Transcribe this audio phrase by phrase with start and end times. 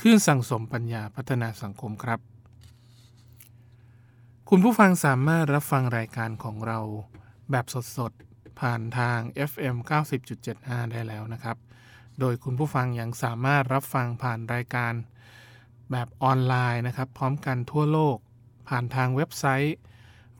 [0.00, 2.20] คลื่นสั่งสมปัญญาพัฒนาสังคมครับ
[4.50, 6.78] คุณผู้ฟังสามารถรับฟังรายการของเรา
[7.50, 7.66] แบบ
[7.96, 9.18] สดๆ ผ่านทาง
[9.50, 9.76] FM
[10.34, 11.56] 90.75 ได้แล้วนะครับ
[12.20, 14.92] โดยคุณผู้ฟังยังสามารถรับฟังผ่านรายการ
[15.90, 18.16] แบบออนไลน์นะครับ พร้อมกันทั่วโลก
[18.68, 19.76] ผ่านทางเว็บไซต์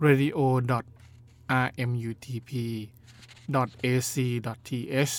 [0.06, 0.38] radio
[1.64, 2.50] rmutp
[3.84, 5.16] ac.th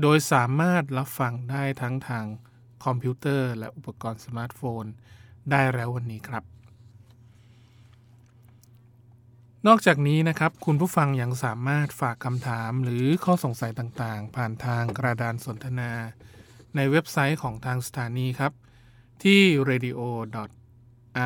[0.00, 2.26] โดยสามารถรับฟังได้ทั้งทาง
[2.90, 4.84] คอมพิวเตอร์ และอุปกรณ์สมาร์ทโฟน
[5.50, 6.44] ได้แล้ววันนี้ครับ
[9.66, 15.92] นอกจากนี้นะครับ คุณผู้ฟังยังสามารถฝากคำถามหรือข้อสงสัยต่างๆ ผ่านทางกระดานสนทนา
[16.76, 18.52] ในเว็บไซต์ของทางสถานีครับ
[19.22, 20.00] ที่ radio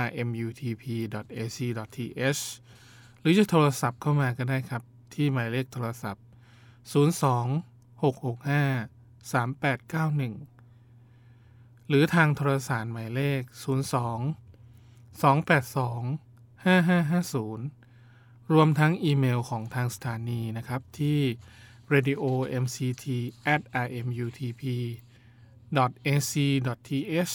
[0.07, 1.13] rmutp.ac.th
[3.21, 4.83] หรือจะโทรศัพท์เข้ามาก็ได้ครับ
[5.15, 6.25] ที่หมายเลขโทรศัพท์
[6.93, 10.52] 02 665 3891
[11.95, 21.21] หรือทางโทรสารหมายเลข 02 282 5550 รวมทั้งอีเมลของทางสถานีนะครับที่
[21.93, 22.23] radio
[22.63, 23.07] mct
[23.59, 24.63] rmutp
[26.07, 26.33] ac
[26.89, 27.35] th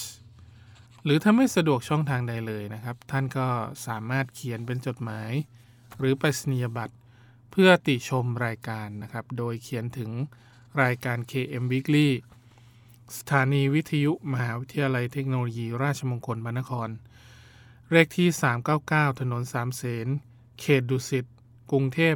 [1.03, 3.47] หรือถ้าไม่สะดวกช่องทางใดเลยนะครับ ท่านก็
[3.87, 5.31] สามารถเขียนเป็นจดหมาย
[5.97, 6.95] หรือไปรษณียบัตร
[7.51, 10.11] เพื่อติชมรายการนะครับ โดยเขียนถึง
[10.83, 12.09] รายการ KM Weekly
[13.15, 16.89] สถานีวิทยุมหาวิทยาลัยเทคโนโลยีราชมงคลพระนคร
[17.91, 18.27] เลขที่
[18.73, 20.07] 399 ถนนสามเสน
[20.59, 21.25] เขตดุสิต
[21.71, 22.13] กรุงเทพ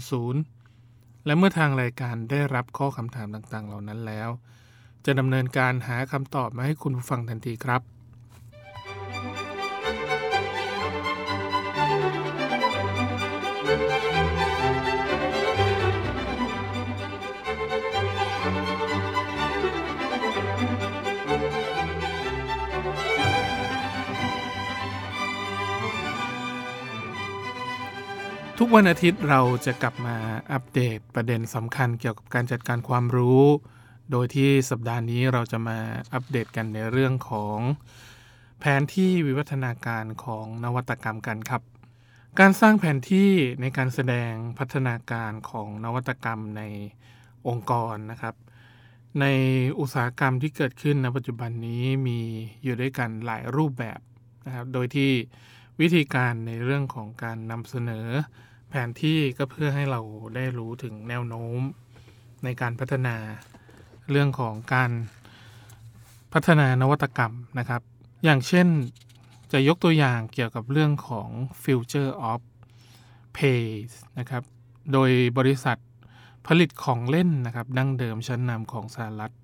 [0.00, 4.28] 10300 และเมื่อทางรายการได้รับข้อคำถามต่างๆ เหล่านั้นแล้ว
[5.04, 7.95] จะดำเนินการหาคำตอบมาให้คุณผู้ฟังทันทีครับ
[28.66, 30.16] กวันอาทิตย์เราจะกลับมา
[30.52, 33.44] อัปเดตประเด็นสำคัญเกี่ยวกับการจัดการความรู้
[34.10, 35.78] โดยที่สัปดาห์นี้เราจะมา
[36.14, 37.58] อัปเดตกันในเรื่องของ
[38.60, 41.62] แผนที่วิวัฒนาการของนวัตกรรมกันครับ
[42.40, 46.62] การสร้างแผนที่ในการแสดงพัฒนาการของนวัตกรรมใน
[47.48, 48.34] องค์กรนะครับ
[49.20, 49.26] ใน
[49.80, 52.20] อุตสาหกรรมที่เกิดขึ้นในปัจจุบันนี้มี
[52.64, 54.00] อยู่ด้วยกันหลายรูปแบบ
[54.46, 55.10] นะครับ โดยที่
[55.80, 58.08] วิธีการในเรื่องของการนำเสนอ
[58.68, 60.00] แผนที่ก็เพื่อให้เรา
[60.36, 61.60] ได้รู้ถึงแนวโน้ม
[62.44, 63.16] ในการพัฒนา
[64.10, 64.90] เรื่องของการ
[66.32, 67.82] พัฒนานวัตกรรมนะครับ
[68.24, 68.68] อย่างเช่น
[69.52, 71.28] จะยกตัวอย่างเกี่ยวกับเรื่องของ
[71.62, 72.40] Future of
[73.36, 73.64] Pay
[74.18, 74.42] นะครับ
[74.92, 75.78] โดยบริษัท
[76.46, 79.34] ผลิตของเล่นนะครับดั้งเดิมชั้นนำของสหรัฐ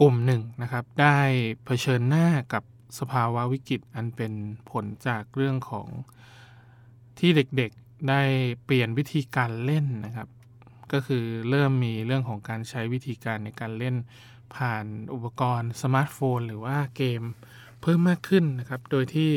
[0.00, 1.18] กลุ่มหนึ่งนะครับ ได้
[1.64, 2.62] เผชิญหน้ากับ
[2.98, 4.32] สภาวะวิกฤตอันเป็น
[4.70, 5.88] ผลจากเรื่องของ
[7.18, 8.22] ที่เด็กๆ ได้
[8.64, 10.28] เปลี่ยนวิธีการเล่นนะครับ
[10.92, 13.96] ก็คือเริ่มมีเรื่องของการใช้วิธีการในการเล่น
[14.56, 14.84] ผ่าน
[15.14, 17.22] อุปกรณ์สมาร์ทโฟน หรือว่าเกม
[17.82, 19.30] เพิ่มมากขึ้นนะครับ โดยที่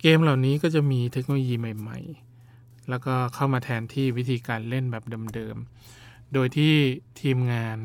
[0.00, 1.98] เกมเหล่านี้ก็จะมีเทคโนโลยีใหม่
[2.44, 5.04] ๆ แล้วก็เข้ามาแทนที่วิธีการเล่นแบบ
[5.34, 6.74] เดิมๆ โดยที่
[7.20, 7.78] ทีมงาน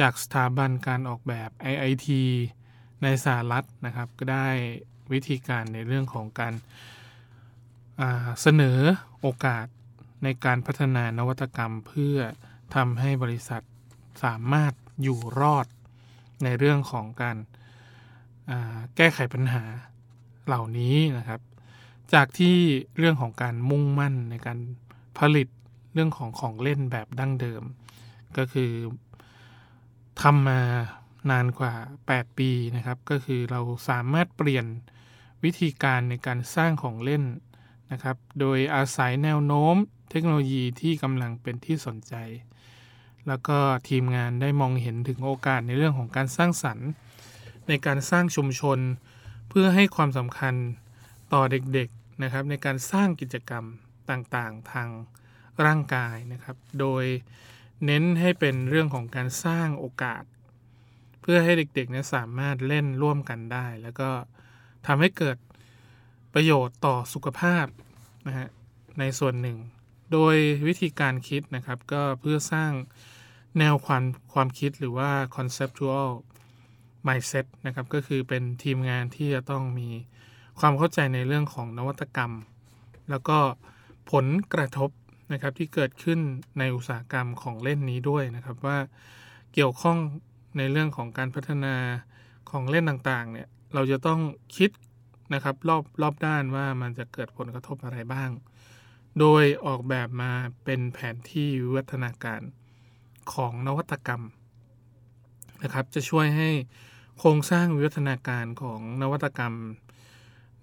[0.00, 2.08] จากสถาบันการออกแบบ IIT
[3.02, 4.48] ในสหรัฐนะครับ ก็ได้
[5.12, 6.54] วิธีการในเรื่องของการ
[8.40, 8.78] เสนอ
[9.20, 9.66] โอกาส
[10.24, 12.16] ในการพัฒนานวัตกรรมเพื่อ
[12.74, 13.62] ทำให้บริษัท
[14.24, 15.66] สามารถอยู่รอด
[16.44, 17.36] ในเรื่องของการ
[18.96, 19.64] แก้ไขปัญหา
[20.46, 21.40] เหล่านี้นะครับ
[22.14, 22.56] จากที่
[22.98, 24.58] เรื่องของการมุ่งมั่นในการ
[25.18, 25.48] ผลิต
[25.94, 27.62] เรื่องของของเล่นแบบดั้งเดิม
[28.36, 28.72] ก็คือ
[30.22, 30.60] ทำมา
[31.30, 31.74] นานกว่า
[32.06, 34.66] 8 ปีนะครับ ก็คือเราสามารถเปลี่ยน
[35.44, 37.22] วิธีการในการสร้างของเล่น
[37.92, 39.76] นะครับ โดยอาศัยแนวโน้ม
[40.10, 42.14] เทคโนโลยีที่กำลังเป็นที่สนใจ
[43.28, 43.58] แล้วก็
[43.88, 46.88] ทีมงานได้มองเห็นถึงโอกาสในเรื่องของการสร้างสรรค์
[47.68, 48.78] ในการสร้างชุมชน
[49.48, 50.54] เพื่อให้ความสำคัญ
[51.32, 53.64] ต่อเด็กๆนะครับในการสร้างกิจกรรม
[54.10, 54.88] ต่างๆ ทาง
[55.64, 57.04] ร่างกายนะครับ โดย
[57.84, 60.22] เน้นให้เป็นเรื่องของการสร้างโอกาส
[61.20, 64.10] เพื่อให้เด็กๆเนี่ยสามารถเล่นร่วมกันได้ แล้วก็
[64.86, 65.36] ทำให้เกิด
[66.34, 67.66] ประโยชน์ต่อสุขภาพ
[68.26, 68.48] นะฮะ
[68.98, 69.58] ในส่วนหนึ่ง
[70.12, 70.36] โดย
[70.66, 72.72] วิธีการคิดนะครับ ก็เพื่อสร้าง
[73.58, 74.02] แนวความ
[74.32, 76.08] ความคิดหรือว่า conceptual
[77.06, 79.88] mindset นะครับก็คือเป็นทีมงานที่จะต้องมี
[80.60, 82.32] ความเข้าใจในเรื่องของนวัตกรรม
[83.10, 83.38] แล้วก็
[84.10, 84.90] ผลกระทบ
[85.32, 86.20] นะครับที่เกิดขึ้น
[86.58, 88.78] ในอุตสาหกรรมของเล่นนี้ด้วยนะครับว่า
[89.54, 89.98] เกี่ยวข้อง
[90.58, 91.74] ในเรื่องของการพัฒนา
[92.50, 94.20] ของเล่นต่างๆเนี่ยเราจะต้อง
[94.56, 94.70] คิด
[95.32, 98.30] นะครับรอบรอบด้านว่ามันจะเกิดผลกระทบอะไรบ้าง
[99.20, 100.32] โดยออกแบบมา
[100.64, 102.40] เป็นแผนที่วิวัฒนาการ
[103.32, 104.22] ของนวัตกรรม
[105.62, 106.50] นะครับจะช่วยให้
[107.18, 109.54] โครงสร้างวิวัฒนาการของนวัตกรรม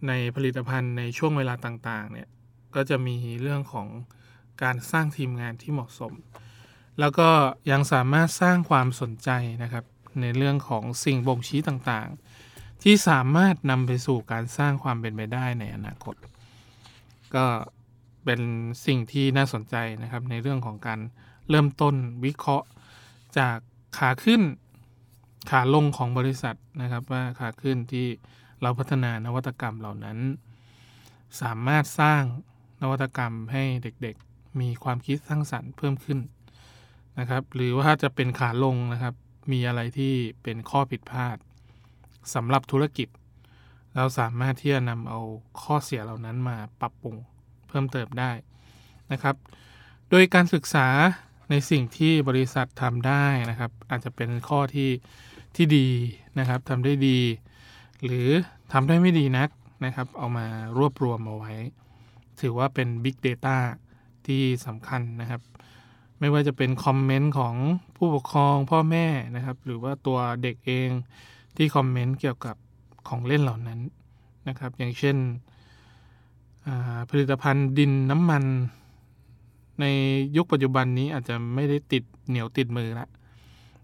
[0.07, 2.27] ในผลิตภัณฑ์ในช่วงเวลาต่างๆเนี่ย
[2.75, 3.87] ก็จะมีเรื่องของ
[4.63, 6.13] การสร้างทีมงานที่เหมาะสม
[6.99, 7.29] แล้วก็
[7.71, 9.29] ยังสามารถสร้างความสนใจ
[9.63, 9.85] นะครับ
[10.21, 12.30] ในเรื่องของสิ่งบ่งชี้ต่างๆ
[12.83, 16.15] ที่สามารถนำไปสู่การสร้างความเป็นไปได้ในอนาคต
[17.35, 17.45] ก็
[18.25, 18.41] เป็น
[18.85, 20.99] สิ่งที่น่าสนใจนะครับในเรื่องของการ
[21.49, 21.95] เริ่มต้น
[22.25, 22.67] วิเคราะห์
[23.37, 23.57] จาก
[23.97, 24.41] ขาขึ้น
[25.49, 28.07] ขาลงของบริษัทนะครับว่าขาขึ้นที่
[28.61, 30.17] เราพัฒนานวัตกรรมเหล่านั้น
[31.41, 32.21] สามารถสร้าง
[32.81, 36.19] นวัตกรรมให้เด็กๆ มีความคิดสร้างสรรค์เพิ่มขึ้น
[37.19, 39.13] นะครับ หรือว่าจะเป็นขาลงนะครับ
[39.51, 40.13] มีอะไรที่
[40.43, 41.37] เป็นข้อผิดพลาด
[42.33, 43.07] สำหรับธุรกิจ
[43.95, 45.19] เราสามารถที่จะนำเอา
[45.61, 47.15] ข้อเสียเหล่านั้นมาปรับปรุง
[47.67, 48.31] เพิ่มเติมได้
[49.11, 49.35] นะครับ
[50.09, 50.87] โดยการศึกษา
[51.49, 54.89] ในสิ่งที่บริษัททำได้นะครับ อาจจะเป็นข้อที่
[55.55, 55.87] ที่ดี
[56.39, 57.19] นะครับทำได้ดี
[58.05, 58.29] หรือ
[58.73, 59.49] ทำได้ไม่ดีนัก
[59.85, 60.47] นะครับ เอามา
[60.77, 61.53] รวบรวมเอาไว้
[62.41, 63.57] ถือว่าเป็น Big Data
[64.27, 65.41] ที่สำคัญนะครับ
[66.19, 67.55] ไม่ว่าจะเป็นคอมเมนต์ของ
[67.95, 70.89] ผู้ปกครองพ่อแม่นะครับ หรือว่าตัวเด็กเอง
[71.61, 72.55] ที่คอมเมนต์เกี่ยวกับ
[73.07, 73.79] ของเล่นเหล่านั้น
[74.47, 75.17] นะครับ อย่างเช่น
[77.09, 78.43] ผลิตภัณฑ์ดินน้ำมัน
[79.81, 79.85] ใน
[80.37, 83.07] ยุคปัจจุบันนี้อาจจะไม่ได้ติดเหนียวติดมือละ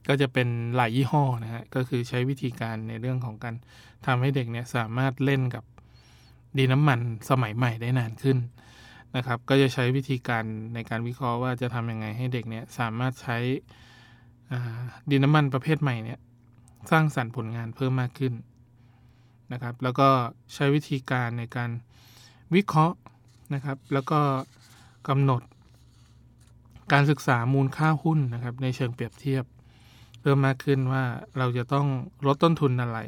[0.08, 3.56] ก็จะเป็นหลายยี่ห้อนะฮะก็คือใช้วิธีการในเรื่องของการ
[4.06, 5.64] ทำให้เด็กเนี่ยสามารถเล่นกับ
[6.58, 8.38] ดินน้ำมันสมัยใหม่ได้นานขึ้น
[9.16, 10.44] นะครับ ก็จะใช้วิธีการ
[10.74, 13.38] ในการวิเคราะห์ว่าจะทำยังไงให้เด็กเนี่ยสามารถใช้
[15.12, 16.20] ดินน้ำมันประเภทใหม่เนี่ย
[16.92, 18.34] สร้างสรรค์ผลงานเพิ่มมากขึ้น
[19.54, 20.10] นะครับ แล้วก็
[20.54, 21.70] ใช้วิธีการในการ
[22.56, 22.98] วิเคราะห์
[23.54, 24.20] นะครับ แล้วก็
[25.08, 25.42] กำหนด
[26.94, 29.44] การศึกษามูลค่าหุ้นนะครับ ในเชิงเปรียบเทียบ
[30.22, 31.04] เพิ่มมากขึ้นว่า
[31.38, 31.88] เราจะต้อง
[32.26, 33.00] ลดต้นทุนอะไร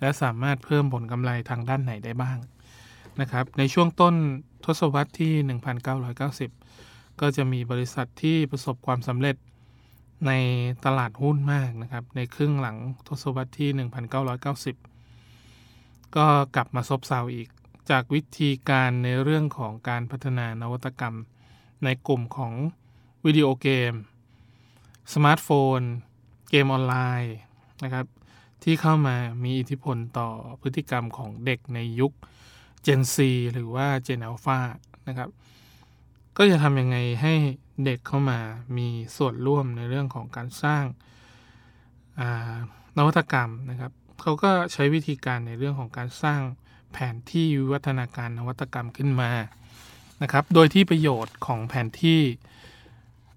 [0.00, 2.38] และสามารถเพิ่มผลกำไรทางด้านไหนได้บ้าง
[3.20, 4.14] นะครับ ในช่วงต้น
[4.64, 5.34] ทศวรรษที่
[6.06, 9.36] 1990 ก็จะมีบริษัทที่ประสบความสำเร็จ
[10.26, 10.32] ใน
[10.84, 13.70] ตลาดหุ้นมากนะครับ ในครึ่งหลังทศวรรษที่
[15.12, 17.48] 1990 ก็กลับมาซบเซาอีก
[17.90, 21.16] จากวิธีการในเรื่องของการพัฒนานวัตกรรม
[21.84, 22.52] ในกลุ่มของ
[23.24, 23.94] วิดีโอเกม
[25.14, 25.48] สมาร์ทโฟ
[25.78, 25.80] น
[26.50, 27.36] เกมออนไลน์
[27.84, 28.06] นะครับ
[28.62, 30.28] ที่เข้ามามีอิทธิพลต่อ
[30.62, 32.12] พฤติกรรมของเด็กในยุค
[32.86, 33.16] Gen Z
[33.52, 34.58] หรือว่า Gen Alpha
[35.08, 35.28] นะครับ
[36.36, 37.34] ก็จะทำยังไงให้
[37.84, 38.40] เด็กเข้ามา
[38.78, 40.84] มีส่วนร่วมในเรื่องของการสร้าง
[42.96, 46.40] นวัตกรรมนะครับเขาก็ใช้วิธีการในเรื่องของการสร้าง
[46.92, 49.30] แผนที่วิวัฒนาการนวัตกรรมขึ้นมา
[50.22, 52.20] นะครับ โดยที่ประโยชน์ของแผนที่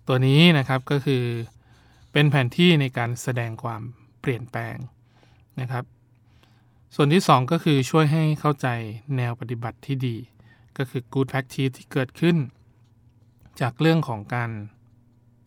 [0.07, 1.23] ตัวนี้นะครับก็คือ
[2.11, 3.81] เป็นแผนที่ในการแสดงความ
[4.21, 4.75] เปลี่ยนแปลง
[5.61, 5.83] นะครับ
[6.95, 8.67] ส่วนที่ 2 ก็คือช่วยให้เข้าใจ
[9.17, 10.15] แนวปฏิบัติที่ดี
[10.77, 12.37] ก็คือ good practice ที่เกิดขึ้น
[13.61, 14.51] จากเรื่องของการ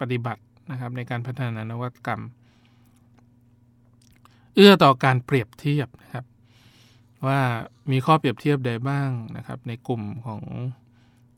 [0.01, 2.23] ปฏิบัตินะครับในการพัฒนานวัตกรรม
[4.55, 6.25] เอื้อต่อการเปรียบเทียบนะครับ
[7.27, 7.41] ว่า
[7.91, 10.43] มีข้อเปรียบเทียบใดบ้างนะครับ ในกลุ่มของ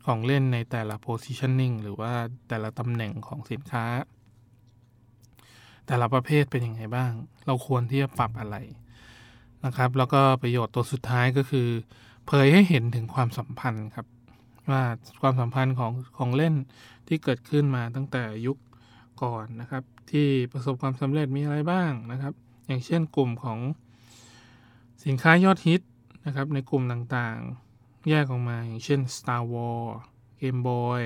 [0.06, 2.12] ของเล่นในแต่ละ positioning หรือว่า
[2.48, 3.84] แต่ละตำแหน่งของสินค้า
[5.86, 7.12] แต่ละประเภทเป็นยังไงบ้าง
[7.46, 8.56] เราควรที่จะปรับอะไร
[9.64, 11.68] นะครับ แล้วก็ประโยชน์ตัวสุดท้ายก็คือ
[12.26, 14.06] เผยให้เห็นถึงความสัมพันธ์ครับ
[14.70, 14.82] ว่า
[15.20, 16.54] ความสัมพันธ์ของของเล่น
[17.08, 18.58] ที่เกิดขึ้นมาตั้งแต่ยุค
[19.22, 22.34] ก่อนนะครับ ที่ประสบความสำเร็จมีอะไรบ้างนะครับ
[22.66, 23.58] อย่างเช่นกลุ่มของ
[25.04, 25.82] สินค้ายอดฮิต
[26.26, 29.92] นะครับ ในกลุ่มต่างๆ แยกออกมาอย่างเช่น Star Wars
[30.40, 31.02] Game Boy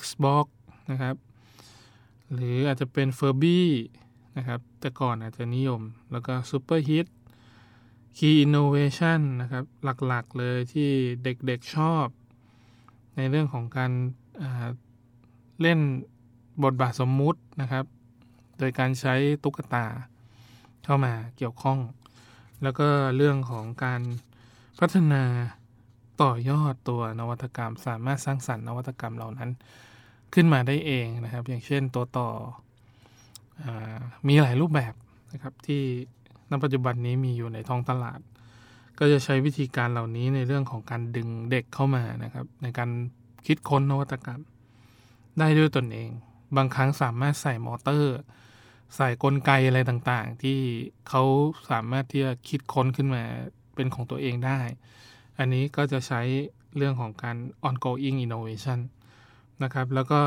[0.00, 0.46] Xbox
[0.90, 1.16] นะครับ
[2.32, 3.60] หรืออาจจะเป็น Furby
[4.36, 7.06] นะครับ แต่ก่อนอาจจะนิยม แล้วก็ Super Hit
[8.16, 9.64] Key Innovation นะครับ
[10.06, 10.90] หลักๆเลยที่
[11.24, 12.06] เด็กๆชอบ
[13.16, 13.92] ในเรื่องของการ
[15.60, 15.80] เล่น
[16.64, 17.84] บทบาทสมมุตินะครับ
[18.58, 19.86] โดยการใช้ตุ๊กตา
[20.84, 21.78] เข้ามาเกี่ยวข้อง
[22.62, 24.02] แล้วก็เรื่องของการ
[24.78, 25.22] พัฒนา
[26.22, 29.50] ต่อยอดตัวนวัตกรรม สามารถสร้างสรรค์นวัตกรรมเหล่านั้น
[30.34, 32.28] ขึ้นมาได้เองนะครับ อย่างเช่นตัวต่อ
[33.64, 33.66] อ
[34.28, 34.94] มีหลายรูปแบบ
[35.32, 35.82] นะครับที่
[36.50, 38.20] ณปัจจุบันนี้มีอยู่ในท้องตลาด
[38.98, 42.90] ก็จะใช้วิธีการเหล่านี้ในเรื่องของการดึงเด็กเข้ามานะครับ ในการ
[43.46, 44.40] คิดค้นนวัตกรรม
[45.38, 46.10] ได้ด้วยตนเอง
[46.56, 48.16] บางครั้งสามารถใส่มอเตอร์
[48.96, 50.58] ใส่กลไกอะไรต่างๆ ที่
[51.08, 51.22] เขา
[51.70, 53.22] สามารถที่จะคิดค้นขึ้นมา
[53.74, 54.60] เป็นของตัวเองได้
[55.38, 56.20] อันนี้ก็จะใช้
[56.76, 57.36] เรื่องของการ
[57.68, 58.78] ongoing innovation
[59.62, 60.20] นะครับ แล้วก็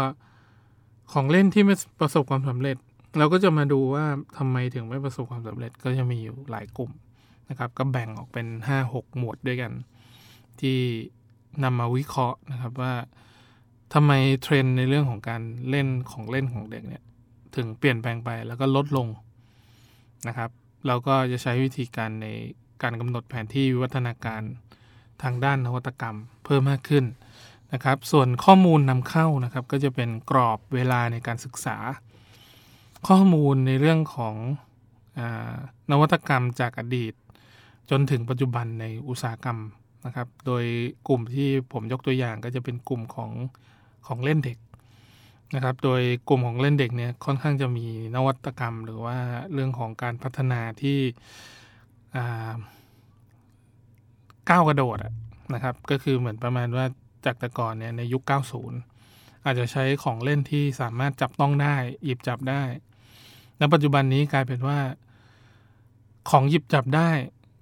[1.13, 2.77] ของเล่นที่ไม่ประสบความสำเร็จ
[3.17, 4.05] เราก็จะมาดูว่า
[4.37, 6.91] ทำไมถึงไม่ประสบความสำเร็จก็จะมีอยู่หลายกลุ่ม
[7.49, 8.47] นะครับก็แบ่งออกเป็น
[8.83, 9.71] 5-6 หมวดด้วยกัน
[10.61, 10.79] ที่
[11.63, 12.93] นำมาวิเคราะห์นะครับว่า
[13.93, 14.11] ทำไม
[14.41, 17.03] เทรนในเรื่องของการเล่นของเล่นของเด็กเนี่ย
[17.55, 19.07] ถึงเปลี่ยนแปลงไปแล้วก็ลดลง
[20.27, 20.49] นะครับ
[20.87, 22.27] เราก็จะใช้วิธีการใน
[22.81, 24.41] การกำหนดแผนที่วิวัฒนาการ
[25.23, 27.05] ทางด้านนวัตกรรมเพิ่มมากขึ้น
[27.73, 31.77] นะครับ ส่วนข้อมูลนำเข้านะครับ ก็จะเป็นกรอบเวลาในการศึกษา
[33.07, 34.35] ข้อมูลในเรื่องของ
[35.19, 35.21] อ
[35.91, 37.13] นวัตกรรมจากอดีต
[37.89, 39.59] จนถึงปัจจุบันในอุตสาหกรรม
[40.05, 40.63] นะครับ โดย
[41.07, 43.31] กลุ่มที่ผมยกตัวอย่างก็จะเป็นกลุ่มของ
[44.07, 44.57] ของเล่นเด็ก
[45.55, 49.17] นะครับ โดยกลุ่มของเล่นเด็กเนี่ยค่อนข้างจะมีนวัตกรรม หรือว่า
[49.53, 50.99] เรื่องของการพัฒนาที่
[54.49, 54.97] ก้าวกระโดด
[55.53, 56.85] นะครับ ก็คือเหมือนประมาณว่า
[57.25, 58.23] จากแต่ก่อนเนี่ยในยุค
[58.83, 62.63] 90 อาจจะใช้ของเล่นที่สามารถจับต้องได้ หยิบจับได้
[63.57, 64.79] แลปัจจุบันนี้กลายเป็นว่า
[66.29, 67.09] ของหยิบจับได้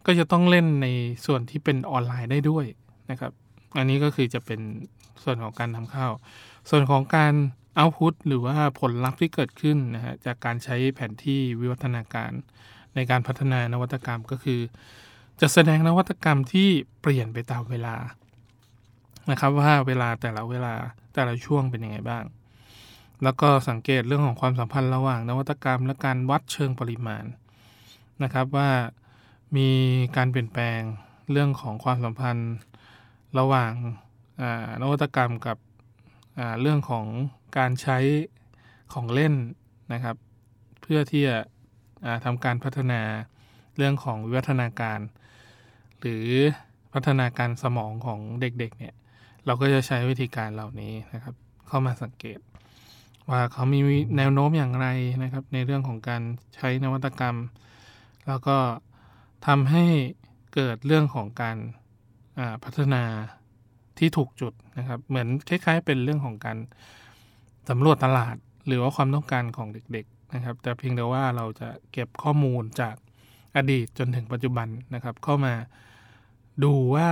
[0.06, 0.88] ก็จะต้องเล่นใน
[1.26, 2.66] ส่วนที่เป็นออนไลน์ได้ด้วย
[3.12, 3.32] นะครับ
[3.78, 4.60] อันนี้ก็คือจะเป็น
[5.24, 6.08] ส่วนของการทำเข้า
[6.70, 7.34] ส่วนของการ
[7.76, 12.32] เอาพุตหรือว่าผลลัพธ์ที่เกิดขึ้นนะฮะจากการใช้แผนที่วิวัฒนาการ
[12.96, 14.60] ในการพัฒนานวัตกรรมก็คือ
[15.42, 16.70] จะแสดงนวัตกรรมที่
[17.02, 17.96] เปลี่ยนไปตามเวลา
[19.32, 20.74] นะครับว่าเวลาแต่ละเวลา
[21.14, 22.24] แต่ละช่วงเป็นยังไงบ้าง
[23.24, 27.26] แล้วก็สังเกตเรื่องของความสัมพันธ์ระหว่างนวัตกรรมและการวัดเชิงปริมาณ
[28.24, 28.70] นะครับว่า
[29.58, 29.70] มี
[30.16, 30.82] การเปลี่ยนแปลง
[31.32, 32.54] เรื่องของความสัมพันธ์
[33.40, 33.72] ระหว่าง
[34.82, 35.58] นวัตกรรมกับ
[36.62, 37.06] เรื่องของ
[37.58, 37.98] การใช้
[38.94, 39.34] ของเล่น
[39.94, 40.16] นะครับ
[40.82, 41.38] เพื่อที่จะ
[42.26, 43.02] ทำการพัฒนา
[43.78, 45.00] เรื่องของวิวัฒนาการ
[46.00, 46.28] หรือ
[46.94, 48.94] พัฒนาการสมองของเด็กๆเนี่ย
[49.46, 51.36] เราก็จะใช้วิธีการเหล่านี้นะครับ
[51.68, 52.40] เข้ามาสังเกต
[53.30, 53.80] ว่าเขามี
[54.18, 54.88] แนวโน้มอย่างไร
[55.24, 56.22] นะครับ ในเรื่องของการ
[56.56, 57.36] ใช้นวัตกรรม
[58.28, 58.58] แล้วก็
[59.46, 59.86] ทำให้
[60.54, 61.58] เกิดเรื่องของการ
[62.64, 63.04] พัฒนา
[63.98, 66.58] ที่ถูกจุดนะครับ เหมือนคล้ายๆ เป็นเรื่องของการ
[67.70, 68.36] สำรวจตลาด
[68.68, 72.96] หรือว่าความต้องการของเด็กๆนะครับ แต่เพียงแต่ว่าเราจะเก็บข้อมูลจาก
[73.56, 75.54] อดีตจนถึงปัจจุบันนะครับ เข้ามา
[76.64, 77.08] ดูว่า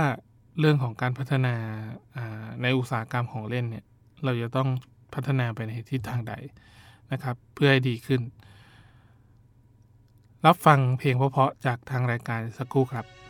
[0.58, 1.54] เรื่องของการพัฒนา
[2.62, 3.84] ในอุตสาหกรรมของเล่นเนี่ย
[4.24, 4.68] เราจะต้อง
[5.14, 6.34] พัฒนาไปในทิศทางใด
[7.12, 8.20] นะครับ เพื่อให้ดีขึ้น
[10.46, 13.23] รับฟังเพลงเพราะๆจากทางรายการสักครู่ครับ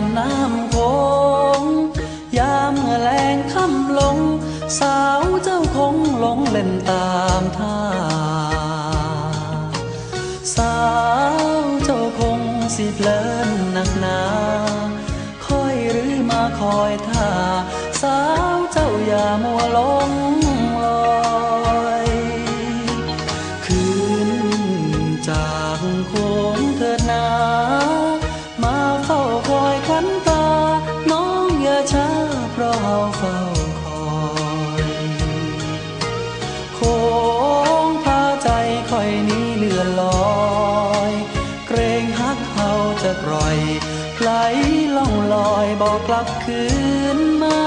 [0.00, 0.61] ำน้ำ
[38.90, 41.12] ค่อยนี้เลื่อนลอย
[41.66, 42.72] เกรงฮักเขา
[43.02, 43.58] จะกร่อย
[44.20, 44.30] ไหล
[44.96, 46.62] ล่องลอยบอกกลับคื
[47.16, 47.62] นมา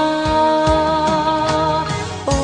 [2.26, 2.40] โอ้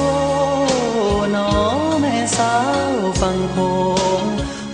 [1.37, 1.53] น้อ
[2.01, 2.57] แม่สา
[2.91, 3.57] วฟังโค
[4.23, 4.25] ง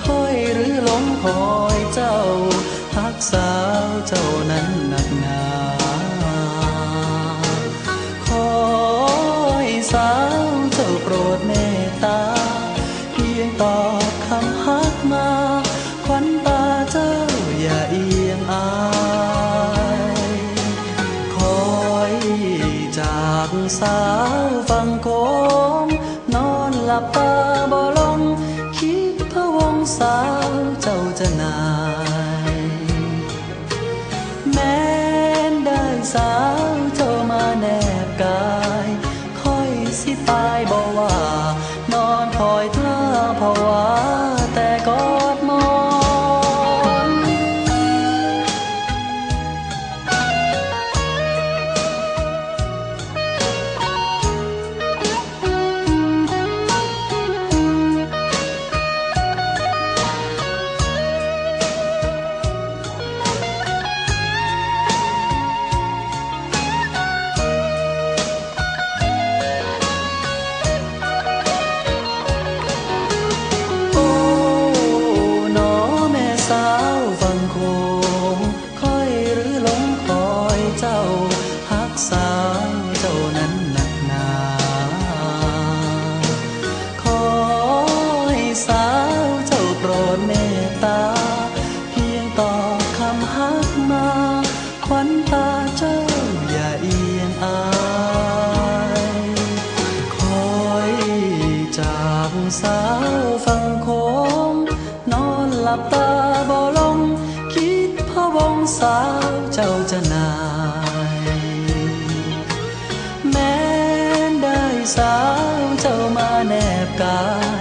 [0.04, 2.16] คอยหรือลงคอยเจ้า
[2.96, 3.52] ฮักสา
[3.86, 4.77] วเจ้านั้น
[23.80, 24.00] สา
[24.46, 25.08] วฟังโค
[25.84, 25.86] ง
[26.34, 27.32] นอนหลับตา
[27.72, 28.20] บ่ลง
[28.76, 30.16] คิดพระวงสา
[30.46, 30.50] ว
[30.82, 31.58] เจ้าจะนา
[32.54, 32.58] ย
[34.52, 34.78] แม้
[35.50, 35.82] นได้
[36.14, 36.32] สา
[36.72, 37.66] วเจ้ามาแน
[38.06, 38.48] บกา
[38.86, 38.88] ย
[39.40, 39.70] ค่อย
[40.00, 41.37] สิตายบ่ว่า
[93.90, 94.08] มา
[94.86, 95.96] ควันตาเจ้า
[96.50, 97.60] อย่าเอียงอา
[99.14, 99.16] ย
[100.16, 100.58] คอ
[100.90, 100.92] ย
[101.78, 102.80] จากสา
[103.22, 103.88] วฟังโค
[104.50, 104.52] ง
[105.12, 106.10] นอนหลับตา
[106.50, 106.98] บ่ลง
[107.52, 110.30] คิดพะวงสาวเจ้าจะนา
[111.14, 111.28] ย
[113.30, 113.56] แม้
[114.42, 114.62] ได้
[114.96, 115.16] สา
[115.58, 116.54] วเจ้ามาแน
[116.86, 117.22] บกา
[117.54, 117.58] ย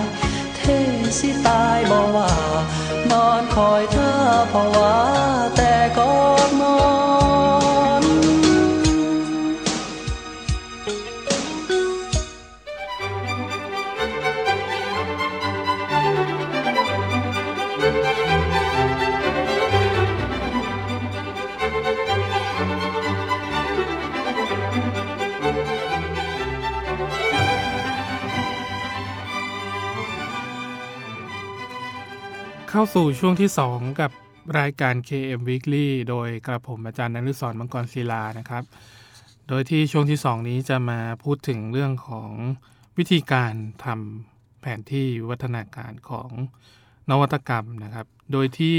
[0.56, 0.62] เท
[1.20, 2.32] สิตายบ่ว่า
[3.12, 4.12] นอนคอยท่า
[4.52, 5.37] ภาวะแต่
[32.72, 34.12] เข้าสู่ช่วงที่ 2 กับ
[34.60, 38.64] รายการ KM Weekly โดยกระผมอาจารย์นฤศรมังกรศิลานะครับ
[39.48, 42.32] โดยที่ช่วงที่ 2 นี้จะมาพูดถึงเรื่องของ
[42.98, 43.54] วิธีการ
[43.86, 46.30] ทำแผนที่วิวัฒนาการของ
[47.10, 48.78] นวัตกรรมนะครับ โดยที่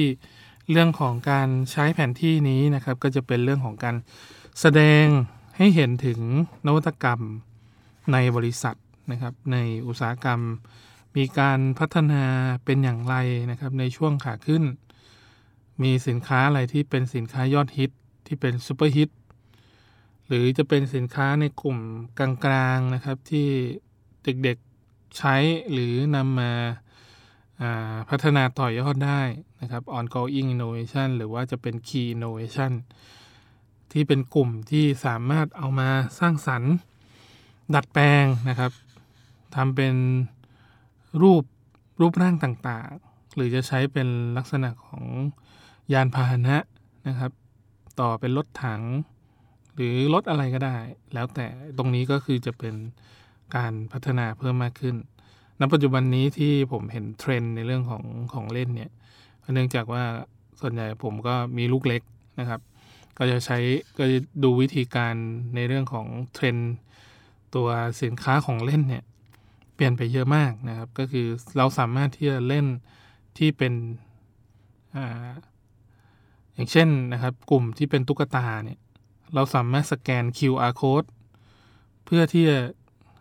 [0.70, 3.96] เรื่องของการใช้แผนที่นี้นะครับ ก็จะเป็นเรื่องของการ
[4.60, 5.04] แสดง
[5.56, 6.20] ให้เห็นถึง
[6.66, 7.20] นวัตกรรม
[8.12, 8.76] ในบริษัท
[9.10, 10.40] นะครับ ในอุตสาหกรรม
[11.18, 12.24] มีการพัฒนา
[12.64, 13.14] เป็นอย่างไร
[13.50, 14.64] นะครับในช่วงขาขึ้น
[15.82, 17.90] มีสินค้าอะไรที่เป็นสินค้ายอดฮิต
[18.26, 19.10] ที่เป็นซูเปอร์ฮิต
[20.26, 21.78] หรือจะเป็นสินค้าในกลุ่ม
[22.18, 23.48] กลางๆนะครับที่
[24.24, 25.36] เด็กๆใช้
[25.72, 29.22] หรือนำมาาพัฒนาต่อยอดได้
[29.60, 32.72] นะครับ ongoing innovation หรือว่าจะเป็น key innovation
[33.92, 36.72] ที่เป็นกลุ่มที่สามารถเอามาสร้างสรรค์
[37.74, 38.72] ดัดแปลงนะครับ
[39.54, 39.94] ทำเป็น
[41.22, 41.42] รูป
[42.00, 45.04] รูปร่างต่างๆ หรือจะใช้เป็นลักษณะของ
[45.92, 46.56] ยานพาหนะ
[47.08, 47.32] นะครับ
[48.00, 48.82] ต่อเป็นรถถัง
[49.74, 50.76] หรือรถอะไรก็ได้
[51.14, 51.46] แล้วแต่
[51.78, 52.74] ตรงนี้ก็คือจะเป็น
[53.56, 54.96] การพัฒนาเพิ่มมากขึ้น
[55.60, 58.90] ณปัจจุบันนี้ที่ผมเห็นเทรนด์ในเรื่องของของเล่นเนี่ย
[59.54, 60.04] เนื่องจากว่า
[60.60, 62.02] ส่วนใหญ่ผมก็มีลูกเล็ก
[62.40, 62.60] นะครับ
[63.18, 63.58] ก็จะใช้
[63.98, 65.14] ก็จะดูวิธีการ
[65.54, 66.72] ในเรื่องของเทรนด์
[67.54, 67.68] ตัว
[68.02, 69.04] สินค้าของเล่นเนี่ย
[69.78, 72.66] เปลี่ยนไปเยอะมากนะครับ ก็คือเราสามารถที่จะเล่น
[73.38, 73.74] ที่เป็น
[74.96, 74.98] อ
[76.54, 78.78] อย่างเช่นนะครับ กลุ่มที่เป็นตุ๊กตาเนี่ย
[79.34, 81.08] เราสามารถสแกน QR code
[82.04, 82.58] เพื่อที่จะ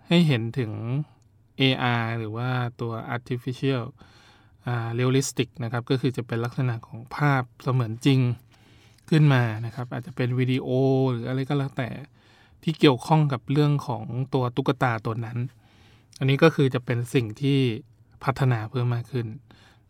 [0.08, 0.72] ให้เห็นถึง
[1.60, 2.50] AR หรือว่า
[2.82, 3.84] ตัว artificial
[5.00, 8.20] realistic นะครับ ก็คือจะเป็นลักษณะของภาพเสมือนจริง
[9.10, 10.68] ขึ้นมานะครับ อาจจะเป็นวิดีโอ
[11.12, 11.90] หรืออะไรก็แล้วแต่
[12.64, 15.38] ที่เกี่ยวข้องกับเรื่องของตัวตุ๊กตาตัวนั้น
[16.20, 17.60] อันนี้ก็คือจะเป็นสิ่งที่
[18.24, 19.28] พัฒนาเพิ่มมากขึ้น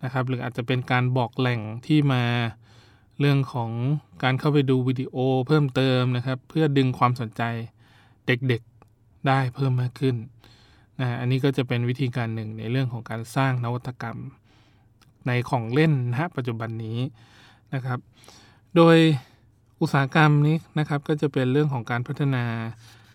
[0.04, 2.24] นะครับ หรืออาจจะเป็นการบอกแหล่งที่มา
[3.20, 3.72] เรื่องของ
[4.24, 5.16] การเข้าไปดูวิดีโอ
[5.48, 7.44] เพิ่มเติมนะครับ เพื่อดึงความสนใจ
[8.28, 10.16] เด็กๆได้เพิ่มมากขึ้น
[11.00, 14.18] นะอันนี้ก็จะเป็นวิธีการหนึ่งในเรื่องของการสร้างนวัตกรรม
[15.28, 17.00] ในของเล่นณปัจจุบันนี้
[17.74, 18.00] นะครับ
[18.76, 18.98] โดย
[19.82, 22.46] อุตสาหกรรมนี้นะครับก็จะเป็นเรื่องของการพัฒนา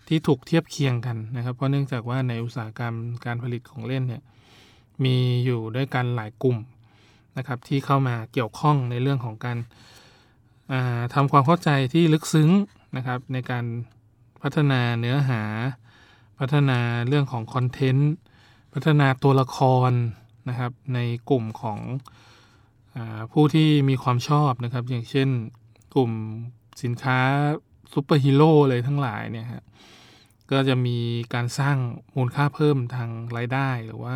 [0.07, 4.23] ที่ถูกเทียบเคียงกันนะครับ เพราะเนื่องจากว่าในอุตสาหกรรมการผลิตของเล่นเนี่ย
[5.03, 6.57] มีอยู่ด้วยกันหลายกลุ่ม
[7.37, 9.57] นะครับที่เข้ามาเกี่ยวข้องในเรื่องของการ
[11.13, 12.49] ทำความเข้าใจที่ลึกซึ้ง
[12.97, 13.65] นะครับในการ
[14.41, 15.41] พัฒนาเนื้อหา
[16.39, 18.13] พัฒนาเรื่องของ content
[18.73, 19.57] พัฒนาตัวละค
[19.89, 19.91] ร
[20.49, 21.79] นะครับในกลุ่มของ
[22.95, 22.97] อ
[23.31, 25.29] ผู้ที่มีความชอบนะครับ อย่างเช่น
[25.95, 26.11] กลุ่ม
[26.83, 27.19] สินค้า
[27.93, 29.63] ซูเปอร์ฮีโร่เลยทั้งหลายเนี่ยฮะ
[30.51, 30.97] ก็จะมี
[31.33, 31.77] การสร้าง
[32.15, 34.15] มูลค่าเพิ่มทางรายได้หรือว่า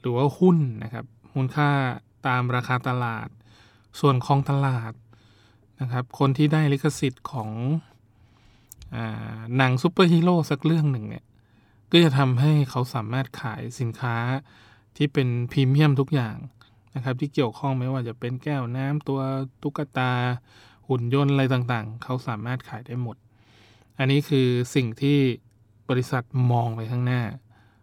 [0.00, 1.68] หรือว่าหุ้นนะครับ มูลค่า
[2.26, 3.28] ตามราคาตลาด
[4.00, 4.92] ส่วนของตลาด
[5.80, 7.50] นะครับ คนที่ได้ลิขสิทธิ์ของ
[8.94, 8.96] อ
[9.56, 11.24] หนังซูเปอร์ฮีโร่สักเรื่องหนึ่งเนี่ย
[11.90, 14.16] ก็จะทำให้เขาสามารถขายสินค้า
[14.96, 16.36] ที่เป็นพรีเมียมทุกอย่าง
[16.94, 19.20] นะครับ ที่เกี่ยวข้องไม่ว่าจะเป็นแก้วน้ำตัว
[19.62, 20.12] ตุ๊กตา
[20.88, 23.16] หุ่นยนต์อะไรต่างๆ เขาสามารถขายได้หมด
[23.98, 25.18] อันนี้คือสิ่งที่
[25.88, 27.22] บริษัทมองไปข้างหน้า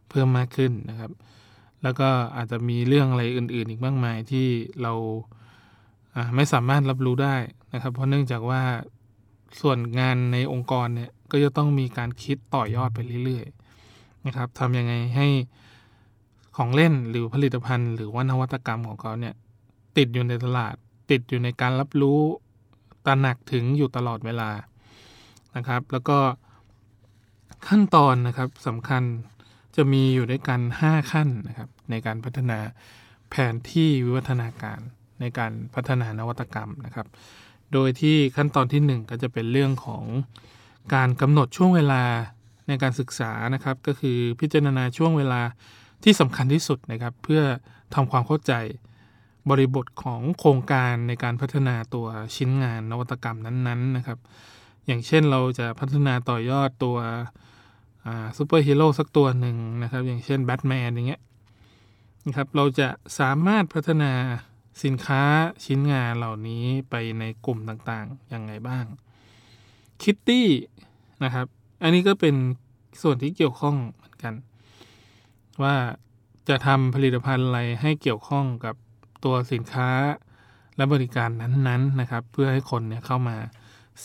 [0.10, 1.12] เพิ่มมากขึ้นนะครับ
[1.84, 4.48] แล้วก็อาจจะมีเรื่องอะไรอื่น ๆ อีกมากมายที่
[4.82, 4.94] เรา
[6.36, 7.36] ไม่สามารถรับรู้ได้
[7.74, 8.62] นะครับ เพราะเนื่องจากว่า
[9.62, 15.28] ส่วนงานในองค์กรเนี่ยก็จะต้องมีการคิดต่อยอดไปเรื่อยๆนะครับทำยังไงให้
[16.58, 19.34] ของเล่นหรือผลิตภัณฑ์ หรือว่านวัตกรรมของเขาเนี่ย
[19.98, 20.76] ติดอยู่ในตลาด
[21.12, 22.20] ติดอยู่ในการรับรู้
[23.06, 24.50] ตระหนักถึงอยู่ตลอดเวลา
[25.56, 26.18] นะครับ แล้วก็
[27.68, 29.04] ขั้นตอนนะครับสำคัญ
[29.76, 32.60] จะมีอยู่ด้วยกัน 5 ขั้นนะครับ ในการพัฒนา
[33.30, 34.80] แผนที่วิวัฒนาการ
[35.20, 37.08] ในการพัฒนานวัตกรรมนะครับ
[37.74, 40.04] โดยที่ขั้นตอนที่ 1 ก็จะเป็นเรื่องของ
[40.96, 42.04] การกำหนดช่วงเวลา
[42.68, 45.42] ในการศึกษานะครับ ก็คือพิจารณาช่วงเวลา
[46.04, 47.42] ที่สำคัญที่สุดนะครับ เพื่อ
[47.94, 48.54] ทำความเข้าใจ
[49.50, 54.20] บริบทของโครงการในการพัฒนาตัวชิ้นงานนวัตกรรมนั้นๆนะครับ
[54.86, 56.98] อย่างเช่นเราจะพัฒนาต่อยอดตัว
[58.38, 61.22] ซูเปอร์ฮีโร่สักตัวหนึ่งนะครับ อย่างเช่นแบทแมนอย่างเงี้ย
[62.28, 62.88] นะครับเราจะ
[63.20, 64.12] สามารถพัฒนา
[64.84, 65.24] สินค้า
[65.66, 68.86] ชิ้นงานเหล่านี้ไปในกลุ่มต่างๆยังไงบ้าง
[70.02, 70.48] คิตตี้
[71.24, 71.46] นะครับ
[71.84, 72.36] อันนี้ก็เป็น
[73.02, 74.34] ส่วนที่เกี่ยวข้องเหมือนกัน
[75.64, 75.76] ว่า
[76.50, 78.76] จะทำผลิตภัณฑ์อะไรให้เกี่ยวข้องกับ
[79.24, 79.90] ตัวสินค้า
[80.78, 83.38] และบริการนั้นๆนะครับ เพื่อให้คนเนี่ยเข้ามา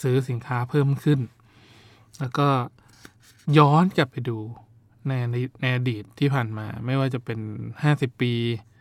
[0.00, 1.20] ซื้อสินค้าเพิ่มขึ้น
[2.18, 2.48] แล้วก็
[3.58, 4.38] ย้อนกลับไปดู
[5.08, 5.12] ใน
[5.60, 7.40] ในอดีตที่ผ่านมา ไม่ว่าจะเป็น
[7.82, 8.32] 50 ปี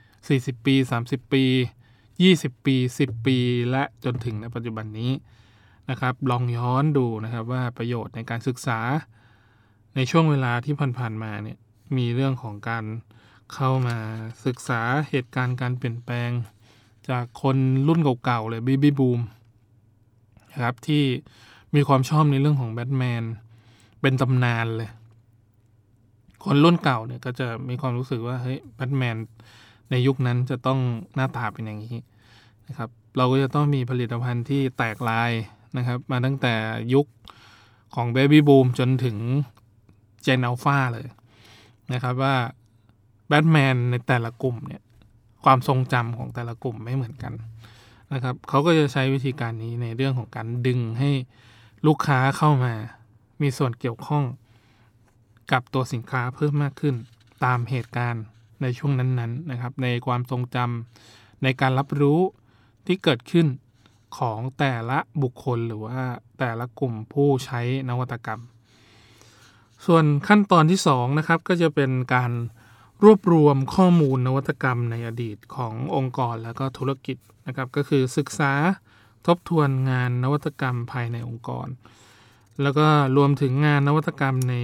[0.08, 1.43] 40 ปี 30 ปี
[2.06, 3.38] 20 ปี 10 ปี
[3.71, 5.12] และจนถึงในปัจจุบันนี้
[5.89, 8.80] นะครับ ลองย้อนดูนะครับว่าประโยชน์ในการศึกษา
[9.95, 11.58] ในช่วงเวลาที่ผ่านๆมาเนี่ย
[11.97, 12.84] มีเรื่องของการ
[13.54, 13.98] เข้ามา
[14.46, 16.32] ศึกษาเหตุการณ์การเปลี่ยนแปลง
[17.10, 17.58] จากคน
[17.88, 19.20] รุ่นเก่าๆเลยบีบีบูม
[20.52, 21.04] นะครับที่
[21.76, 23.24] มีความชอบในเรื่องของแบทแมน
[24.02, 24.90] เป็นตำนานเลย
[26.44, 29.18] คนรุ่นเก่าเนี่ยก็จะมีความรู้สึกว่าเฮ้ยแบทแมน
[29.92, 30.80] ในยุคนั้นจะต้อง
[31.16, 31.96] หน้าตาเป็นอย่างนี้
[32.68, 35.32] นะครับเราก็จะต้องมีผลิตภัณฑ์ที่แตกลาย
[35.78, 36.54] นะครับมาตั้งแต่
[36.94, 37.06] ยุค
[37.96, 39.18] ของเบบี้บูมจนถึง
[40.24, 41.08] เจนอัลฟาเลย
[41.94, 42.36] นะครับว่า
[43.28, 44.82] แบทแมนในแต่ละกลุ่มเนี่ย
[45.44, 47.34] ความทรงจำของแต่ละกลุ่มไม่เหมือนกัน
[48.13, 51.12] นะครับเขาก็จะใช้วิธีการนี้ในเรื่องของการดึงให้
[51.88, 52.74] ลูกค้าเข้ามา
[53.42, 54.24] มีส่วนเกี่ยวข้อง
[55.52, 56.96] กับตัวสินค้าเพิ่มมากขึ้น
[57.46, 58.24] ตามเหตุการณ์
[58.62, 62.20] ในช่วงนั้นๆนนะครับ ในความทรงจำในการรับรู้
[62.88, 63.48] ที่เกิดขึ้น
[64.18, 66.00] ของแต่ละบุคคลหรือว่า
[66.40, 68.42] แต่ละกลุ่มผู้ใช้นวัตกรรม
[69.86, 72.32] ส่วนขั้นตอนที่2นะครับก็จะเป็นการ
[73.04, 78.54] รวบรวมข้อมูลนวัตกรรมในอดีตขององค์กรและก็ธุรกิจนะครับก็คือศึกษา
[79.28, 81.68] ทบทวนงานนวัตกรรมภายในองค์กร
[82.62, 84.56] แล้วก็รวมถึงงานนวัตกรรมใน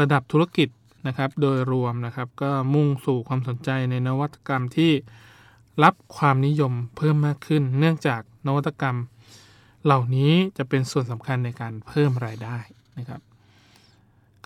[0.00, 0.68] ระดับธุรกิจ
[1.06, 4.92] นะครับ โดยรวมนะครับก็มุ่งสู่ความสนใจในนวัตกรรมที่
[5.84, 8.96] รับความนิยมเพิ่มมากขึ้น เนื่องจากนวัตกรรม
[9.84, 12.58] เหล่านี้จะเป็นส่วนสำคัญในการเพิ่มรายได้
[12.98, 13.20] นะครับ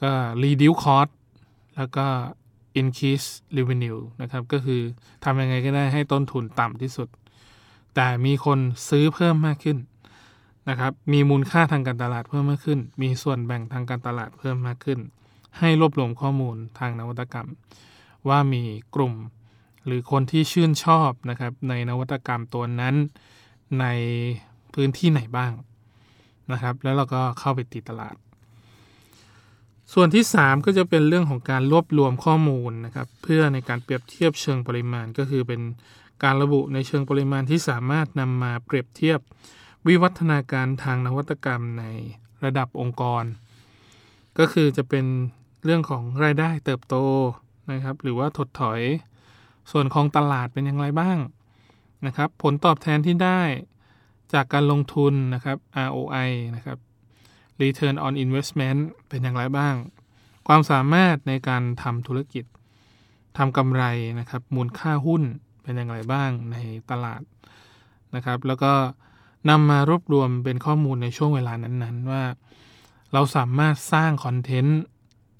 [0.02, 1.10] ก็ reduce cost
[1.76, 2.06] แล้วก็
[2.80, 4.80] increase revenue นะครับ ก็คือ
[5.24, 7.08] ทำยังไงก็ได้ให้ต้นทุนต่ำที่สุด
[7.94, 8.58] แต่มีคน
[8.88, 9.78] ซื้อเพิ่มมากขึ้น
[10.68, 15.00] นะครับ มีมูลค่าทางการตลาดเพิ่มมากขึ้น มีส่วนแบ่งทางการตลาดเพิ่มมากขึ้น
[15.58, 17.48] ให้รวบรวมข้อมูลทางนวัตกรรม
[18.28, 18.62] ว่ามี
[18.94, 19.14] กลุ่ม
[19.86, 22.94] หรือคนที่ชื่นชอบนะครับในนวัตกรรมตัวนั้น
[23.80, 23.86] ใน
[24.74, 25.52] พื้นที่ไหนบ้าง
[26.52, 28.14] นะครับ แล้วเราก็เข้าไปตีตลาด
[29.94, 35.60] ส่วนที่ 3 ก็จะเป็นเรื่องของการรวบรวมข้อมูลนะครับเพื่อในการเปรียบเทียบเชิงปริมาณ ก็คือเป็น
[36.24, 39.20] การระบุในเชิงปริมาณที่สามารถนำมาเปรียบเทียบ
[39.86, 41.84] วิวัฒนาการทางนวัตกรรมใน
[42.44, 43.24] ระดับองค์กร
[44.38, 45.06] ก็คือจะเป็น
[45.64, 46.96] เรื่องของรายได้เติบโต
[47.72, 48.80] นะครับ หรือว่าถดถอย
[49.70, 51.18] ส่วนของตลาดเป็นอย่างไรบ้าง
[52.06, 53.40] นะครับ ผลตอบแทนที่ได้
[54.32, 56.78] จากการลงทุนนะครับ ROI นะครับ
[57.62, 59.74] Return on Investment เป็นอย่างไรบ้าง
[60.46, 62.44] ความสามารถในการทำธุรกิจ
[63.38, 63.84] ทำกำไร
[64.20, 65.22] นะครับมูลค่าหุ้น
[65.62, 66.56] เป็นอย่างไรบ้างใน
[66.90, 67.22] ตลาด
[68.14, 68.72] นะครับ แล้วก็
[69.50, 72.24] นำมารวบรวมเป็นข้อมูลในช่วงเวลานั้นๆ ว่า
[73.12, 74.80] เราสามารถสร้างคอนเทนต์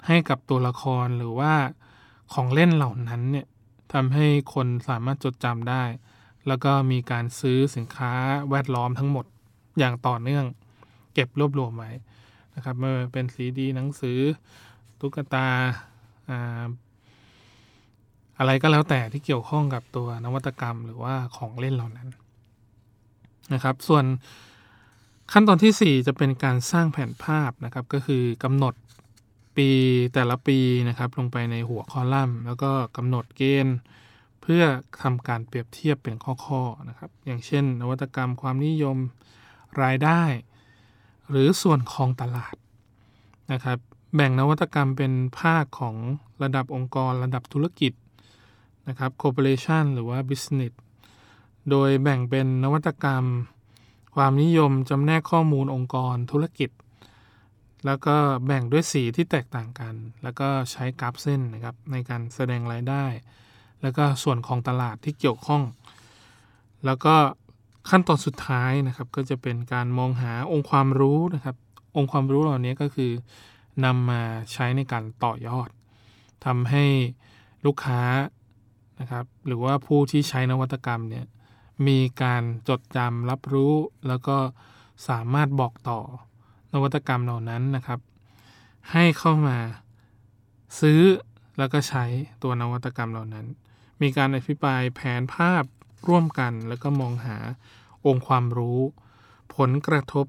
[0.07, 1.53] ให้กับตัวละครหรือว่า
[2.33, 3.47] ของเล่นเหล่านั้นเนี่ย
[3.93, 5.83] ทำให้คนสามารถจดจำได้
[6.47, 8.13] แล้วก็มีการซื้อสินค้า
[8.49, 9.25] แวดล้อมทั้งหมด
[9.79, 10.45] อย่างต่อเนื่อง
[11.13, 11.91] เก็บรวบรวมไว้
[12.57, 14.19] นะครับมาเป็นซีดีหนังสือ
[14.99, 15.47] ตุ๊กตา
[18.39, 22.07] อะไรก็แล้วแต่ที่เกี่ยวข้องกับตัวนวัตกรรมหรือว่าของเล่นเหล่านั้น
[23.53, 24.05] นะครับ ส่วน
[25.31, 28.73] ขั้นตอนที่ 4 จะเป็นการสร้างแผนภาพนะครับ ก็คือกำหนด
[29.57, 29.69] ปี
[30.13, 33.77] แต่ละปีนะครับ ลงไปในหัวคอลัมน์ แล้วก็กำหนดเกณฑ์
[34.41, 34.63] เพื่อ
[35.01, 38.97] ทำการเปรียบเทียบเป็นข้อๆนะครับ อย่างเช่น นวัตกรรมความนิยม
[39.83, 40.21] รายได้
[41.29, 42.55] หรือส่วนของตลาด
[43.51, 43.77] นะครับ
[44.15, 45.95] แบ่งนวัตกรรมเป็นภาคของ
[46.43, 47.93] ระดับองค์กรระดับธุรกิจ
[48.87, 50.73] นะครับ corporation หรือว่า business
[51.69, 53.25] โดยแบ่งเป็นนวัตกรรม
[54.15, 56.69] ความนิยมจำแนกข้อมูลองค์กรธุรกิจ
[57.85, 63.05] แล้วก็แบ่งด้วยสีที่แตกต่างกัน แล้วก็ใช้กราฟเส้นนะครับในการแสดงรายได้
[63.81, 65.63] แล้วก็ส่วนของตลาดที่เกี่ยวข้อง
[66.85, 67.15] แล้วก็
[67.89, 71.55] ขั้นตอนสุดท้ายนะครับก็จะเป็นการมองหาองค์ความรู้นะครับ
[71.97, 73.11] องค์ความรู้เหล่านี้ก็คือ
[73.85, 74.21] นำมา
[74.51, 75.69] ใช้ในการต่อยอด
[76.45, 76.85] ทำให้
[77.65, 78.01] ลูกค้า
[78.99, 81.25] นะครับ หรือว่าผู้ที่ใช้นวัตกรรมเนี่ย
[81.87, 83.73] มีการจดจำรับรู้
[84.07, 84.37] แล้วก็
[85.09, 85.99] สามารถบอกต่อ
[86.73, 87.99] นวัตกรรมเหล่านั้นนะครับ
[88.91, 89.57] ให้เข้ามา
[90.79, 91.01] ซื้อ
[91.57, 92.05] แล้วก็ใช้
[92.43, 93.45] ตัวนวัตกรรมเหล่านั้น
[94.01, 95.63] มีการอภิปรายแผนภาพ
[96.07, 97.37] ร่วมกัน แล้วก็มองหา
[98.05, 98.79] องค์ความรู้
[99.55, 100.25] ผลกระทบ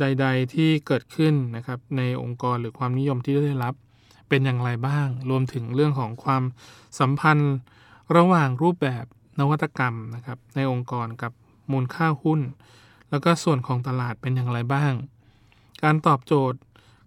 [0.00, 3.74] ใด ๆ ที่เกิดขึ้นนะครับในองค์กรหรือความนิยมที่ได้รับ
[4.28, 6.42] เป็นอย่างไรบ้าง รวมถึงเรื่องของความ
[7.00, 7.54] สัมพันธ์
[8.16, 9.04] ระหว่างรูปแบบ
[9.40, 11.32] นวัตกรรมนะครับในองค์กรกับ
[11.72, 12.40] มูลค่าหุ้น
[13.10, 14.92] แล้วก็ส่วนของตลาดเป็นอย่างไรบ้าง
[15.82, 16.58] การตอบโจทย์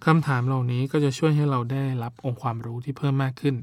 [0.05, 3.55] คำถามเหล่านี้ก็จะช่วยให้เราได้รับองค์ความรู้ที่เพิ่มมากขึ้น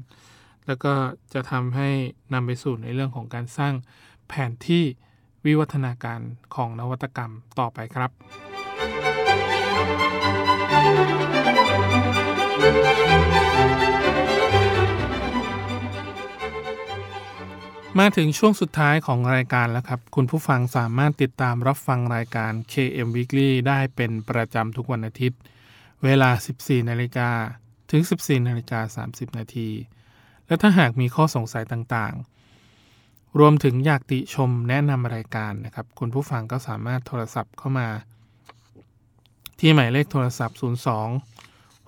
[0.67, 0.93] แล้วก็
[1.33, 1.89] จะทำให้
[2.33, 3.73] นำไปสู่ในเรื่องของการสร้าง
[4.27, 4.83] แผนที่
[5.45, 6.21] วิวัฒนาการ
[6.55, 8.11] ของนวัตกรรมต่อไปครับ
[17.99, 25.39] มาถึงช่วงสุดท้ายของรายการแล้วครับ คุณผู้ฟังสามารถติดตามรับฟังรายการ KM Weekly ได้เป็นประจำทุกวันอาทิตย์
[26.03, 27.29] เวลา 14 นาฬิกา
[27.91, 29.69] ถึง 14 นาฬิกา 30 นาที
[30.47, 32.23] และถ้าหากมีข้อสงสัยต่างๆ
[33.39, 37.89] รวมถึงอยากติชมแนะนำรายการนะครับ คุณผู้ฟังก็สามารถโทรศัพท์เข้ามา
[39.59, 40.63] ที่หมายเลขโทรศัพท์ 02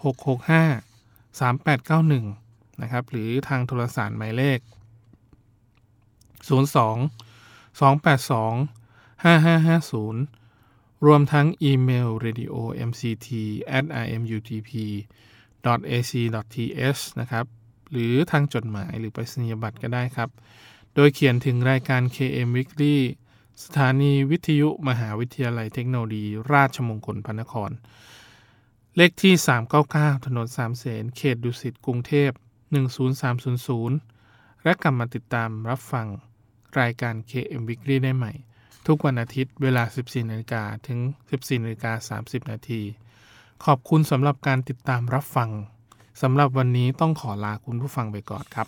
[0.03, 4.60] 665 3891 นะครับ หรือทางโทรศัพท์หมายเลข
[6.49, 6.55] 02
[7.79, 12.55] 282 5550 รวมทั้งอีเมล radio
[12.89, 13.29] mct
[13.77, 14.71] at imutp
[15.91, 16.12] ac
[16.53, 17.45] th นะครับ
[17.91, 20.29] หรือทางจดหมายหรือไปรษณียบัตรก็ได้ครับ
[20.95, 22.95] โดยเขียนถึงรายการ KM Weekly
[23.63, 27.71] สถานีวิทยุมหาวิทยาลัยเทคโนโลยี ราชมงคลพระนคร
[28.95, 29.34] เลขที่
[29.79, 32.31] 399 ถนนสามเสนเขตดุสิตกรุงเทพ
[33.27, 36.08] 10300 และกลับมาติดตามรับฟัง
[36.79, 38.34] รายการ KM Weekly ได้ใหม่
[38.88, 40.99] ทุกวันอาทิตย์เวลา 14นาฬิกาถึง
[41.31, 42.81] 14นาฬิกา30 นาที
[43.65, 45.49] ขอบคุณสำหรับการติดตามรับฟัง
[46.21, 48.67] สำหรับวันนี้ต้องขอลาคุณผู้ฟังไปก่อนครับ